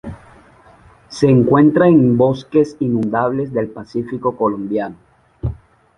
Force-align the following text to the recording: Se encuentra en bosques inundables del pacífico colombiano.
Se 1.09 1.27
encuentra 1.29 1.85
en 1.87 2.17
bosques 2.17 2.75
inundables 2.79 3.53
del 3.53 3.69
pacífico 3.69 4.35
colombiano. 4.35 4.95